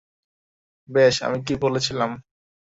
[0.89, 2.11] বেশ আমি কী বলেছিলাম?